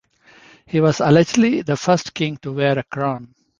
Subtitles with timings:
[0.65, 3.35] He was allegedly the first king to wear a crown.